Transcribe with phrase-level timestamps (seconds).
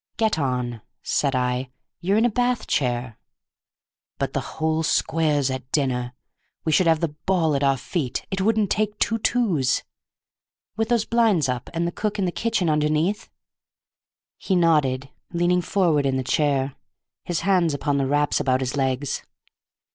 [0.17, 1.69] "Get on," said I.
[1.99, 3.19] "You're in a bath chair."
[4.17, 6.13] "But the whole square's at dinner!
[6.65, 8.25] We should have the ball at our feet.
[8.31, 9.83] It wouldn't take two twos!"
[10.75, 13.29] "With those blinds up, and the cook in the kitchen underneath?"
[14.39, 16.73] He nodded, leaning forward in the chair,
[17.23, 19.21] his hands upon the wraps about his legs.